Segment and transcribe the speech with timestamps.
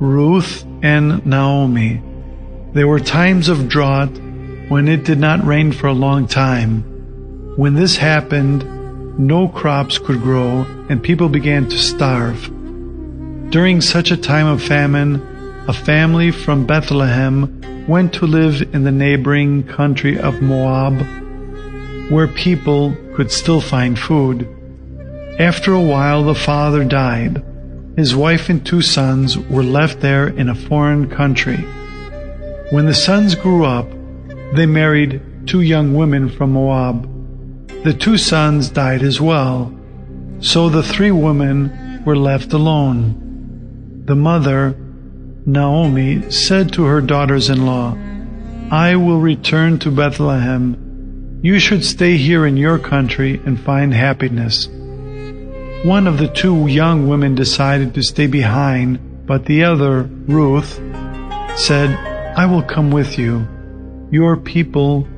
[0.00, 2.00] Ruth and Naomi.
[2.72, 4.08] There were times of drought
[4.70, 6.82] when it did not rain for a long time.
[7.56, 12.44] When this happened, no crops could grow and people began to starve.
[13.50, 15.20] During such a time of famine,
[15.68, 21.04] a family from Bethlehem went to live in the neighboring country of Moab,
[22.10, 24.48] where people could still find food.
[25.38, 27.44] After a while, the father died.
[28.00, 31.58] His wife and two sons were left there in a foreign country.
[32.70, 33.86] When the sons grew up,
[34.54, 37.06] they married two young women from Moab.
[37.84, 39.78] The two sons died as well,
[40.40, 44.04] so the three women were left alone.
[44.06, 44.74] The mother,
[45.44, 47.98] Naomi, said to her daughters in law,
[48.70, 51.38] I will return to Bethlehem.
[51.42, 54.70] You should stay here in your country and find happiness.
[55.84, 60.74] One of the two young women decided to stay behind, but the other, Ruth,
[61.56, 61.88] said,
[62.36, 63.48] I will come with you.
[64.10, 65.08] Your people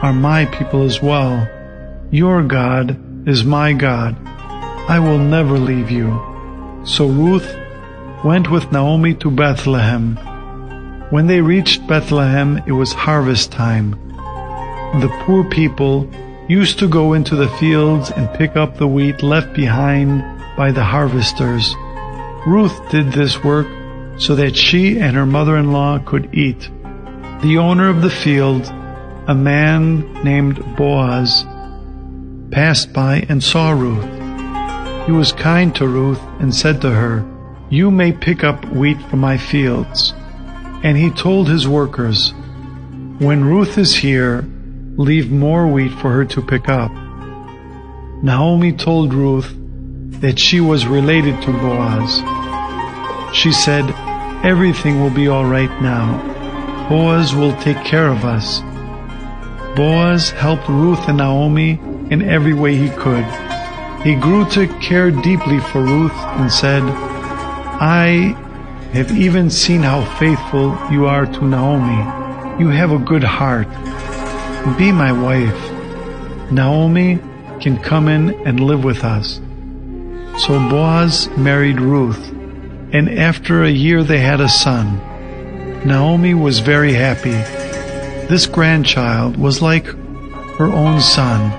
[0.00, 1.48] are my people as well.
[2.12, 4.16] Your God is my God.
[4.88, 6.82] I will never leave you.
[6.84, 7.56] So Ruth
[8.24, 10.14] went with Naomi to Bethlehem.
[11.10, 13.90] When they reached Bethlehem, it was harvest time.
[15.00, 16.08] The poor people
[16.48, 20.22] used to go into the fields and pick up the wheat left behind
[20.56, 21.74] by the harvesters.
[22.46, 23.66] Ruth did this work
[24.18, 26.70] so that she and her mother-in-law could eat.
[27.42, 28.64] The owner of the field,
[29.26, 31.44] a man named Boaz,
[32.50, 35.06] passed by and saw Ruth.
[35.06, 37.24] He was kind to Ruth and said to her,
[37.68, 40.14] You may pick up wheat from my fields.
[40.82, 42.32] And he told his workers,
[43.18, 44.48] When Ruth is here,
[44.96, 46.90] leave more wheat for her to pick up.
[48.22, 49.54] Naomi told Ruth
[50.20, 52.22] that she was related to Boaz.
[53.36, 53.84] She said,
[54.44, 56.88] Everything will be all right now.
[56.88, 58.60] Boaz will take care of us.
[59.76, 61.80] Boaz helped Ruth and Naomi
[62.10, 63.24] in every way he could.
[64.02, 68.34] He grew to care deeply for Ruth and said, I
[68.92, 72.62] have even seen how faithful you are to Naomi.
[72.62, 73.66] You have a good heart.
[74.74, 75.70] Be my wife.
[76.50, 77.18] Naomi
[77.60, 79.40] can come in and live with us.
[80.44, 82.28] So Boaz married Ruth,
[82.92, 85.00] and after a year they had a son.
[85.86, 87.30] Naomi was very happy.
[88.28, 89.86] This grandchild was like
[90.58, 91.52] her own son.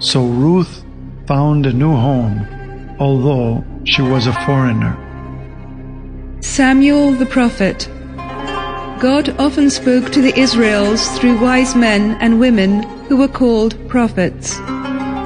[0.00, 0.84] So Ruth
[1.26, 2.46] found a new home,
[3.00, 4.94] although she was a foreigner.
[6.42, 7.88] Samuel the prophet.
[9.00, 14.54] God often spoke to the Israels through wise men and women who were called prophets.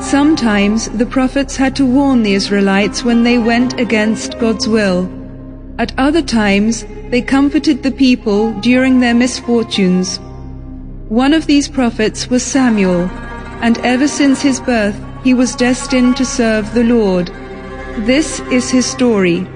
[0.05, 5.09] Sometimes the prophets had to warn the Israelites when they went against God's will.
[5.79, 10.19] At other times, they comforted the people during their misfortunes.
[11.09, 13.09] One of these prophets was Samuel,
[13.63, 17.29] and ever since his birth he was destined to serve the Lord.
[17.99, 19.47] This is his story.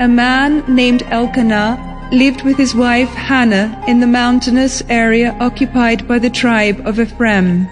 [0.00, 6.18] A man named Elkanah lived with his wife Hannah in the mountainous area occupied by
[6.18, 7.66] the tribe of Ephraim.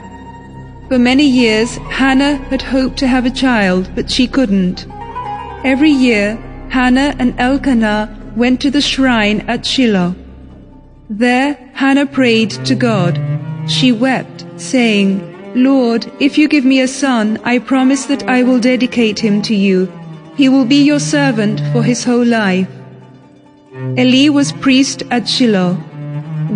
[0.89, 4.87] For many years, Hannah had hoped to have a child, but she couldn't.
[5.65, 6.37] Every year,
[6.71, 10.15] Hannah and Elkanah went to the shrine at Shiloh.
[11.09, 13.21] There, Hannah prayed to God.
[13.69, 18.59] She wept, saying, Lord, if you give me a son, I promise that I will
[18.59, 19.93] dedicate him to you.
[20.35, 22.69] He will be your servant for his whole life.
[23.75, 25.77] Eli was priest at Shiloh.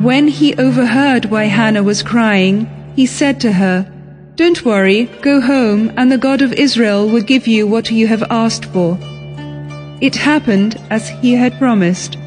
[0.03, 3.91] When he overheard why Hannah was crying, he said to her,
[4.34, 8.22] Don't worry, go home, and the God of Israel will give you what you have
[8.28, 8.99] asked for.
[10.03, 12.19] It happened as he had promised.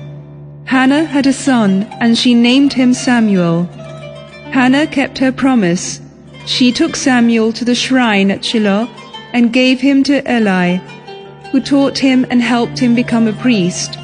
[0.65, 3.65] Hannah had a son, and she named him Samuel.
[4.51, 6.01] Hannah kept her promise.
[6.47, 8.89] She took Samuel to the shrine at Shiloh
[9.33, 10.77] and gave him to Eli,
[11.51, 13.99] who taught him and helped him become a priest.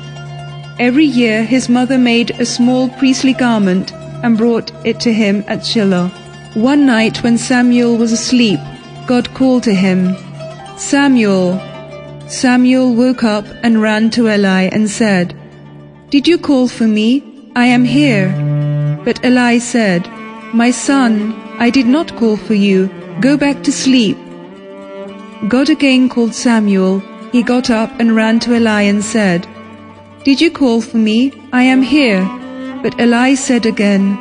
[0.77, 5.65] Every year his mother made a small priestly garment and brought it to him at
[5.65, 6.09] Shiloh.
[6.53, 8.59] One night when Samuel was asleep,
[9.07, 10.15] God called to him,
[10.77, 11.61] Samuel.
[12.27, 15.33] Samuel woke up and ran to Eli and said,
[16.09, 17.23] Did you call for me?
[17.55, 18.29] I am here.
[19.05, 20.05] But Eli said,
[20.53, 22.89] My son, I did not call for you.
[23.21, 24.17] Go back to sleep.
[25.47, 26.99] God again called Samuel.
[27.31, 29.47] He got up and ran to Eli and said,
[30.25, 31.31] Did you call for me?
[31.53, 32.25] I am here.
[32.81, 34.17] But Eli said again,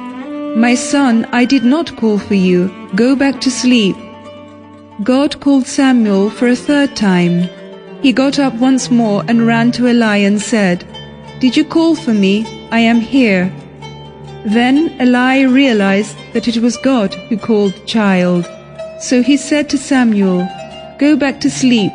[0.60, 2.70] My son, I did not call for you.
[2.94, 3.96] Go back to sleep.
[5.02, 7.48] God called Samuel for a third time.
[8.02, 10.86] He got up once more and ran to Eli and said,
[11.40, 12.44] Did you call for me?
[12.70, 13.50] I am here.
[14.44, 18.46] Then Eli realized that it was God who called the child.
[19.00, 20.46] So he said to Samuel,
[20.98, 21.92] Go back to sleep.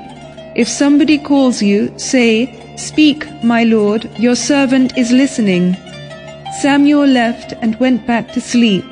[0.55, 5.75] If somebody calls you, say, Speak, my lord, your servant is listening.
[6.61, 8.85] Samuel left and went back to sleep.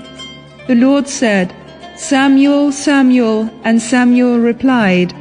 [0.68, 1.56] The Lord said,
[1.95, 5.13] Samuel, Samuel, and Samuel replied,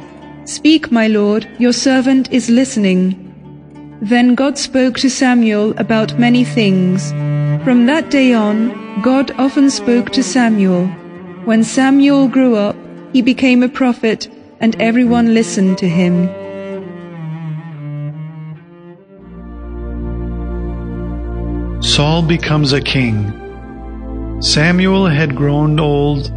[0.43, 3.15] Speak, my lord, your servant is listening.
[4.01, 7.11] Then God spoke to Samuel about many things.
[7.63, 10.87] From that day on, God often spoke to Samuel.
[11.45, 12.75] When Samuel grew up,
[13.13, 14.27] he became a prophet,
[14.59, 16.29] and everyone listened to him.
[21.97, 24.39] Saul becomes a king.
[24.39, 26.29] Samuel had grown old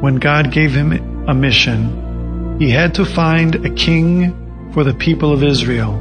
[0.00, 0.92] when God gave him
[1.28, 2.56] a mission.
[2.60, 5.94] He had to find a king for the people of Israel.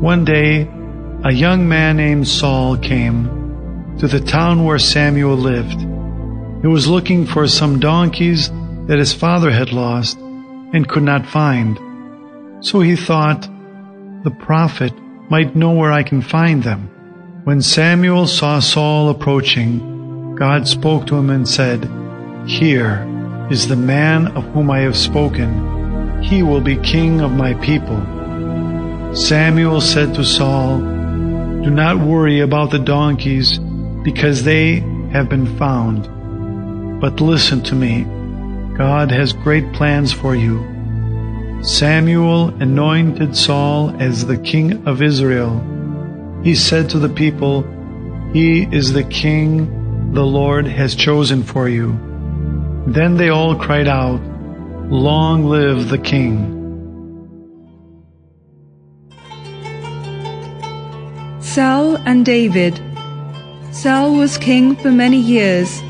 [0.00, 0.66] One day,
[1.24, 5.78] a young man named Saul came to the town where Samuel lived.
[6.62, 8.48] He was looking for some donkeys
[8.86, 11.78] that his father had lost and could not find.
[12.64, 13.42] So he thought,
[14.24, 14.94] the prophet
[15.28, 16.95] might know where I can find them.
[17.46, 21.88] When Samuel saw Saul approaching, God spoke to him and said,
[22.44, 23.06] Here
[23.52, 26.24] is the man of whom I have spoken.
[26.24, 28.02] He will be king of my people.
[29.14, 33.60] Samuel said to Saul, Do not worry about the donkeys,
[34.02, 34.80] because they
[35.12, 37.00] have been found.
[37.00, 38.02] But listen to me.
[38.76, 40.64] God has great plans for you.
[41.62, 45.74] Samuel anointed Saul as the king of Israel.
[46.46, 47.64] He said to the people,
[48.32, 51.88] He is the king the Lord has chosen for you.
[52.86, 54.20] Then they all cried out,
[54.88, 56.36] Long live the king.
[61.40, 62.80] Saul and David.
[63.72, 65.82] Saul was king for many years.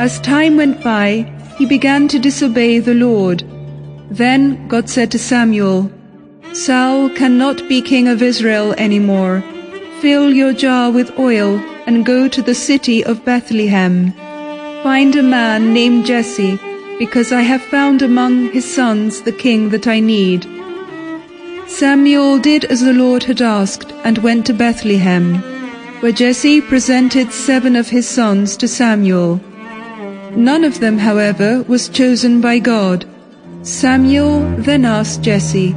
[0.00, 3.44] As time went by, he began to disobey the Lord.
[4.10, 5.88] Then God said to Samuel,
[6.52, 9.44] Saul cannot be king of Israel anymore.
[10.04, 14.12] Fill your jar with oil and go to the city of Bethlehem.
[14.82, 16.58] Find a man named Jesse,
[16.98, 20.46] because I have found among his sons the king that I need.
[21.66, 25.36] Samuel did as the Lord had asked and went to Bethlehem,
[26.00, 29.40] where Jesse presented seven of his sons to Samuel.
[30.36, 33.06] None of them, however, was chosen by God.
[33.62, 35.74] Samuel then asked Jesse,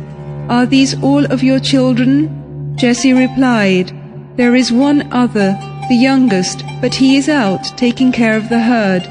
[0.49, 2.75] Are these all of your children?
[2.75, 3.93] Jesse replied,
[4.37, 5.57] There is one other,
[5.89, 9.01] the youngest, but he is out taking care of the herd.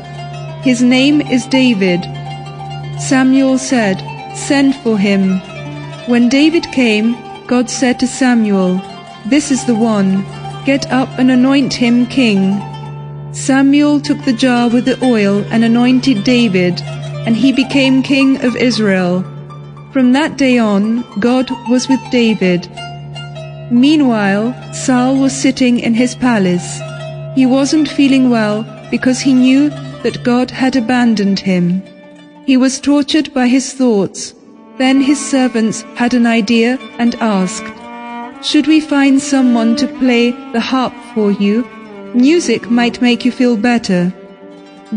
[0.62, 2.04] His name is David.
[3.00, 3.98] Samuel said,
[4.36, 5.40] Send for him.
[6.06, 7.16] When David came,
[7.48, 8.80] God said to Samuel,
[9.26, 10.24] This is the one.
[10.64, 12.62] Get up and anoint him king.
[13.32, 16.80] Samuel took the jar with the oil and anointed David,
[17.26, 19.24] and he became king of Israel.
[19.92, 22.70] From that day on, God was with David.
[23.70, 26.80] Meanwhile, Saul was sitting in his palace.
[27.34, 29.70] He wasn't feeling well because he knew
[30.02, 31.82] that God had abandoned him.
[32.46, 34.34] He was tortured by his thoughts.
[34.78, 37.66] Then his servants had an idea and asked,
[38.46, 41.66] Should we find someone to play the harp for you?
[42.14, 44.14] Music might make you feel better.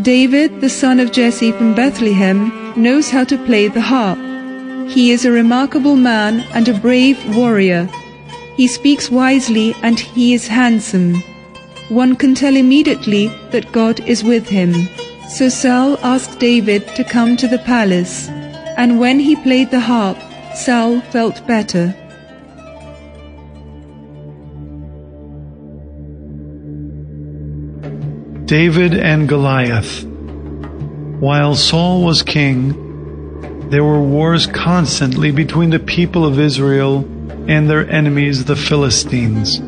[0.00, 4.18] David, the son of Jesse from Bethlehem, knows how to play the harp.
[4.88, 7.88] He is a remarkable man and a brave warrior.
[8.60, 11.22] He speaks wisely and he is handsome.
[11.88, 14.86] One can tell immediately that God is with him.
[15.30, 18.28] So Saul asked David to come to the palace,
[18.76, 20.18] and when he played the harp,
[20.54, 21.94] Saul felt better.
[28.44, 30.04] David and Goliath.
[31.18, 37.06] While Saul was king, there were wars constantly between the people of Israel
[37.50, 39.60] and their enemies, the Philistines.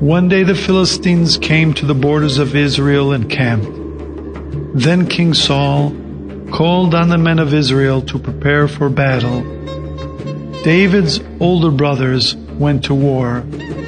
[0.00, 3.70] One day the Philistines came to the borders of Israel and camped.
[4.76, 5.90] Then King Saul
[6.50, 9.42] called on the men of Israel to prepare for battle.
[10.64, 13.44] David's older brothers went to war,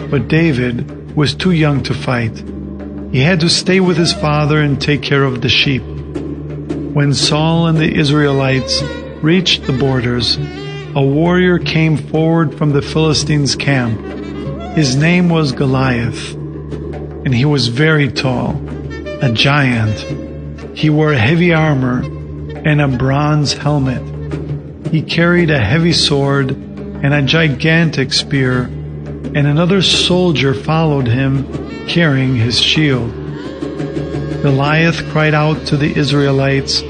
[0.09, 2.45] but David was too young to fight.
[3.11, 5.83] He had to stay with his father and take care of the sheep.
[5.83, 8.85] When Saul and the Israelites
[9.21, 10.39] reached the borders,
[10.97, 14.01] a warrior came forward from the Philistines' camp.
[14.75, 18.59] His name was Goliath, and he was very tall,
[19.21, 19.99] a giant.
[20.75, 22.01] He wore heavy armor
[22.65, 24.01] and a bronze helmet.
[24.91, 32.37] He carried a heavy sword and a gigantic spear, and another soldier followed him carrying
[32.37, 33.13] his shield.
[34.41, 36.81] Goliath cried out to the Israelites,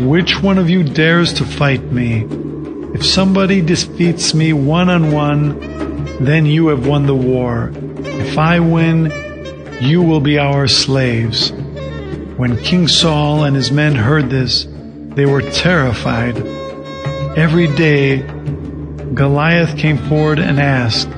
[0.00, 2.26] Which one of you dares to fight me?
[2.94, 5.58] If somebody defeats me one on one,
[6.24, 7.72] then you have won the war.
[7.74, 9.10] If I win,
[9.80, 11.52] you will be our slaves.
[12.36, 14.66] When King Saul and his men heard this,
[15.14, 16.36] they were terrified.
[17.36, 18.18] Every day,
[19.14, 21.08] Goliath came forward and asked,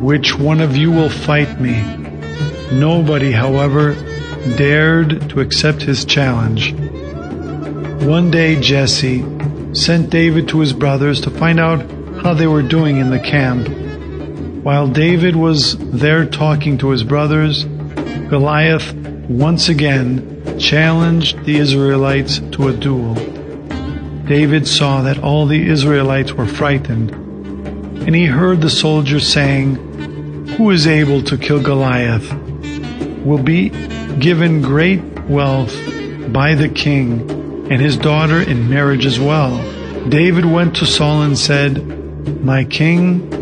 [0.00, 1.82] Which one of you will fight me?
[2.72, 3.92] Nobody, however,
[4.56, 6.72] dared to accept his challenge.
[8.04, 9.22] One day, Jesse
[9.72, 11.80] sent David to his brothers to find out
[12.22, 13.68] how they were doing in the camp.
[14.64, 22.68] While David was there talking to his brothers, Goliath once again challenged the Israelites to
[22.68, 23.14] a duel.
[24.24, 29.76] David saw that all the Israelites were frightened, and he heard the soldiers saying,
[30.56, 32.32] Who is able to kill Goliath?
[33.24, 33.70] Will be
[34.18, 35.74] given great wealth
[36.32, 37.39] by the king
[37.70, 39.56] and his daughter in marriage as well.
[40.08, 43.32] David went to Saul and said, My king,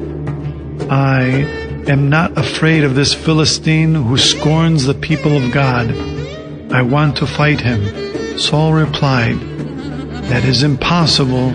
[0.90, 1.24] I
[1.90, 5.90] am not afraid of this Philistine who scorns the people of God.
[6.70, 8.38] I want to fight him.
[8.38, 9.40] Saul replied,
[10.28, 11.54] That is impossible.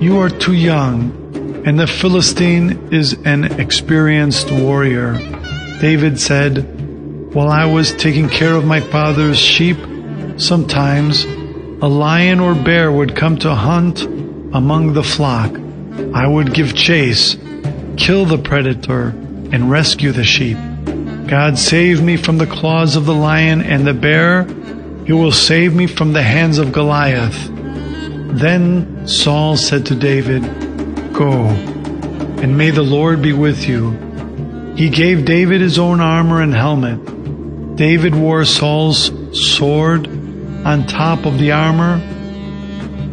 [0.00, 5.18] You are too young, and the Philistine is an experienced warrior.
[5.80, 6.70] David said,
[7.34, 9.76] while I was taking care of my father's sheep,
[10.36, 11.26] sometimes
[11.84, 14.04] a lion or bear would come to hunt
[14.54, 15.54] among the flock.
[16.14, 17.36] I would give chase,
[17.98, 20.56] kill the predator, and rescue the sheep.
[21.26, 24.44] God save me from the claws of the lion and the bear.
[25.04, 27.50] He will save me from the hands of Goliath.
[27.52, 30.42] Then Saul said to David,
[31.12, 33.90] Go, and may the Lord be with you.
[34.74, 37.76] He gave David his own armor and helmet.
[37.76, 40.23] David wore Saul's sword
[40.64, 42.00] on top of the armor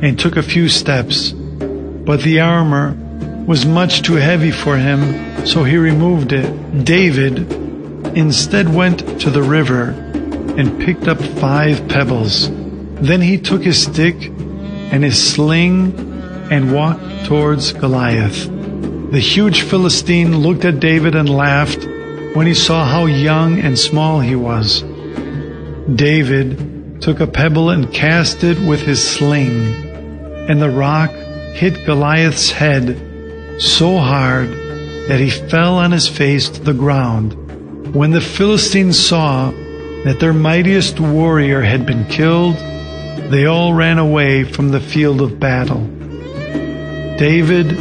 [0.02, 2.96] and took a few steps, but the armor
[3.46, 6.86] was much too heavy for him, so he removed it.
[6.86, 7.52] David
[8.16, 9.90] instead went to the river
[10.58, 12.50] and picked up five pebbles.
[12.50, 15.94] Then he took his stick and his sling
[16.52, 18.50] and walked towards Goliath.
[19.12, 21.86] The huge Philistine looked at David and laughed
[22.36, 24.84] when he saw how young and small he was.
[25.94, 29.74] David took a pebble and cast it with his sling,
[30.50, 31.12] and the rock
[31.54, 34.50] hit Goliath's head so hard
[35.08, 37.94] that he fell on his face to the ground.
[37.94, 39.52] When the Philistines saw
[40.04, 42.56] that their mightiest warrior had been killed,
[43.32, 45.86] they all ran away from the field of battle.
[47.18, 47.74] David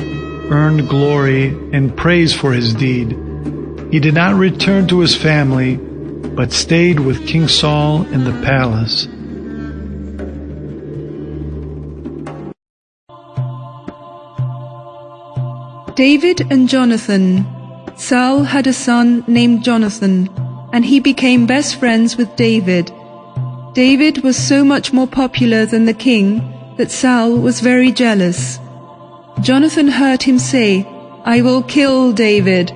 [0.50, 3.16] earned glory and praise for his deed
[3.90, 5.80] he did not return to his family,
[6.40, 9.04] but stayed with King Saul in the palace.
[15.96, 17.46] David and Jonathan.
[17.98, 20.30] Saul had a son named Jonathan,
[20.72, 22.90] and he became best friends with David.
[23.74, 26.40] David was so much more popular than the king
[26.78, 28.58] that Saul was very jealous.
[29.42, 30.86] Jonathan heard him say,
[31.22, 32.72] I will kill David.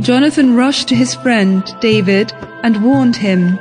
[0.00, 3.58] Jonathan rushed to his friend David and warned him,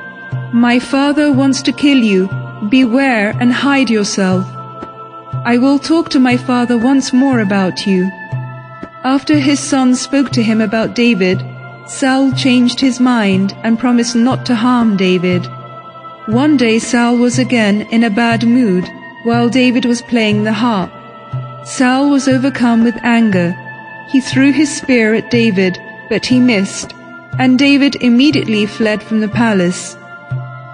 [0.51, 2.29] My father wants to kill you.
[2.69, 4.45] Beware and hide yourself.
[5.45, 8.09] I will talk to my father once more about you.
[9.03, 11.41] After his son spoke to him about David,
[11.87, 15.45] Saul changed his mind and promised not to harm David.
[16.25, 18.89] One day Saul was again in a bad mood
[19.23, 20.91] while David was playing the harp.
[21.65, 23.55] Saul was overcome with anger.
[24.09, 26.93] He threw his spear at David but he missed,
[27.39, 29.97] and David immediately fled from the palace.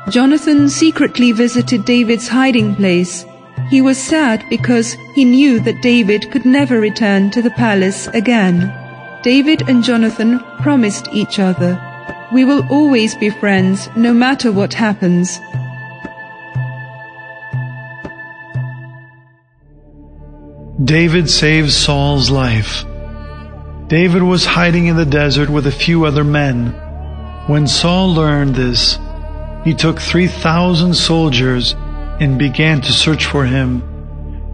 [0.09, 3.25] Jonathan secretly visited David's hiding place.
[3.69, 8.73] He was sad because he knew that David could never return to the palace again.
[9.23, 11.79] David and Jonathan promised each other,
[12.33, 15.39] We will always be friends no matter what happens.
[20.83, 22.83] David saves Saul's life.
[23.91, 26.67] David was hiding in the desert with a few other men.
[27.47, 28.97] When Saul learned this,
[29.65, 31.75] he took 3,000 soldiers
[32.21, 33.83] and began to search for him.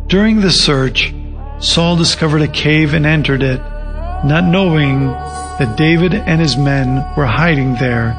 [0.07, 1.13] During the search,
[1.59, 3.59] Saul discovered a cave and entered it,
[4.25, 5.05] not knowing
[5.59, 8.17] that David and his men were hiding there.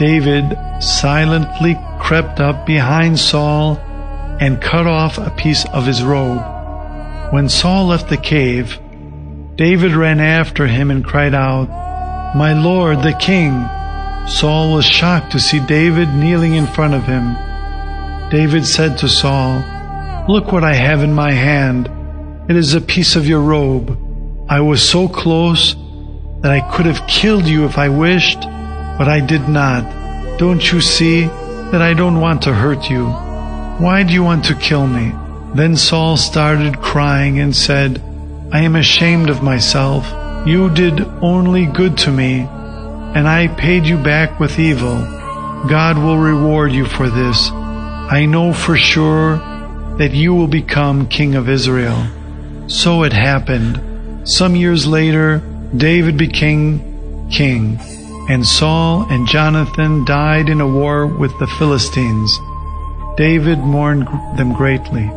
[0.00, 3.76] David silently crept up behind Saul
[4.40, 6.42] and cut off a piece of his robe.
[7.32, 8.80] When Saul left the cave,
[9.56, 11.68] David ran after him and cried out,
[12.34, 13.68] My Lord, the King!
[14.26, 17.36] Saul was shocked to see David kneeling in front of him.
[18.30, 19.62] David said to Saul,
[20.26, 21.90] Look what I have in my hand.
[22.48, 23.98] It is a piece of your robe.
[24.48, 25.74] I was so close
[26.40, 30.38] that I could have killed you if I wished, but I did not.
[30.38, 33.06] Don't you see that I don't want to hurt you?
[33.06, 35.12] Why do you want to kill me?
[35.54, 38.02] Then Saul started crying and said,
[38.52, 40.04] I am ashamed of myself.
[40.46, 44.96] You did only good to me, and I paid you back with evil.
[45.66, 47.50] God will reward you for this.
[47.50, 49.38] I know for sure
[49.96, 52.06] that you will become king of Israel.
[52.66, 54.28] So it happened.
[54.28, 55.38] Some years later,
[55.74, 57.80] David became king,
[58.28, 62.38] and Saul and Jonathan died in a war with the Philistines.
[63.16, 65.10] David mourned them greatly.